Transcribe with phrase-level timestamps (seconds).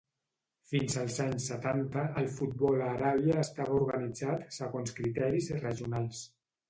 [0.69, 6.25] Fins als anys setanta, el futbol a Aràbia estava organitzat segons criteris regionals.